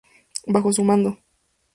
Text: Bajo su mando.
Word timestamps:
Bajo 0.47 0.73
su 0.73 0.83
mando. 0.83 1.19